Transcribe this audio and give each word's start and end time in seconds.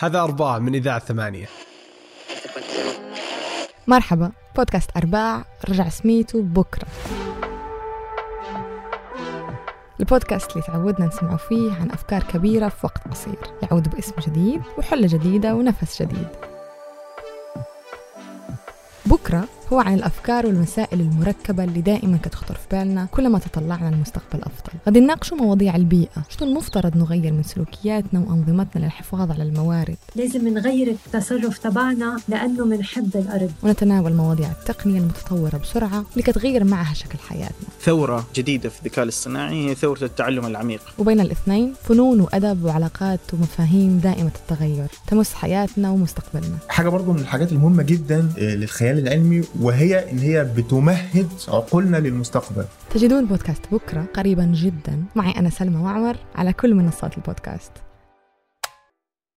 هذا 0.00 0.20
أرباع 0.20 0.58
من 0.58 0.74
إذاعة 0.74 0.98
ثمانية. 0.98 1.46
مرحبا 3.86 4.32
بودكاست 4.56 4.90
أرباع 4.96 5.44
رجع 5.68 5.88
سميته 5.88 6.42
بكرة. 6.42 6.88
البودكاست 10.00 10.52
اللي 10.52 10.62
تعودنا 10.62 11.06
نسمعه 11.06 11.36
فيه 11.36 11.72
عن 11.72 11.90
أفكار 11.90 12.22
كبيرة 12.22 12.68
في 12.68 12.86
وقت 12.86 13.08
قصير 13.10 13.38
يعود 13.62 13.90
باسم 13.90 14.14
جديد 14.26 14.62
وحلة 14.78 15.06
جديدة 15.06 15.54
ونفس 15.54 16.02
جديد. 16.02 16.28
بكرة 19.06 19.44
هو 19.72 19.78
عن 19.78 19.94
الأفكار 19.94 20.46
والمسائل 20.46 21.00
المركبة 21.00 21.64
اللي 21.64 21.80
دائما 21.80 22.18
كتخطر 22.22 22.54
في 22.54 22.76
بالنا 22.76 23.04
كلما 23.10 23.38
تطلعنا 23.38 23.94
لمستقبل 23.94 24.42
أفضل. 24.42 24.72
غادي 24.86 25.00
نناقشوا 25.00 25.36
مواضيع 25.36 25.76
البيئة. 25.76 26.24
شنو 26.28 26.48
المفترض 26.48 26.96
نغير 26.96 27.32
من 27.32 27.42
سلوكياتنا 27.42 28.20
وأنظمتنا 28.20 28.84
للحفاظ 28.84 29.30
على 29.30 29.42
الموارد؟ 29.42 29.96
لازم 30.16 30.48
نغير 30.48 30.90
التصرف 30.90 31.58
تبعنا 31.58 32.16
لأنه 32.28 32.64
منحب 32.64 33.10
الأرض. 33.14 33.52
ونتناول 33.62 34.12
مواضيع 34.12 34.50
التقنية 34.50 34.98
المتطورة 35.00 35.56
بسرعة 35.56 36.04
اللي 36.12 36.22
كتغير 36.22 36.64
معها 36.64 36.94
شكل 36.94 37.18
حياتنا. 37.18 37.68
ثورة 37.80 38.26
جديدة 38.34 38.68
في 38.68 38.78
الذكاء 38.80 39.04
الاصطناعي 39.04 39.70
هي 39.70 39.74
ثورة 39.74 40.04
التعلم 40.04 40.46
العميق. 40.46 40.80
وبين 40.98 41.20
الاثنين 41.20 41.74
فنون 41.84 42.20
وأدب 42.20 42.64
وعلاقات 42.64 43.20
ومفاهيم 43.32 43.98
دائمة 43.98 44.32
التغير 44.36 44.86
تمس 45.06 45.34
حياتنا 45.34 45.90
ومستقبلنا. 45.90 46.56
حاجة 46.68 46.88
برضو 46.88 47.12
من 47.12 47.20
الحاجات 47.20 47.52
المهمة 47.52 47.82
جدا 47.82 48.28
آه، 48.38 48.54
للخيال 48.54 48.98
العلمي 48.98 49.42
وهي 49.60 50.10
إن 50.12 50.18
هي 50.18 50.44
بتمهد 50.44 51.28
عقولنا 51.48 51.96
للمستقبل. 51.96 52.64
تجدون 52.90 53.26
بودكاست 53.26 53.62
بكرة 53.72 54.04
قريبا 54.14 54.44
جدا. 54.54 55.04
معي 55.16 55.30
أنا 55.30 55.50
سلمى 55.50 55.82
معمر 55.82 56.16
على 56.34 56.52
كل 56.52 56.74
منصات 56.74 57.16
البودكاست. 57.16 57.72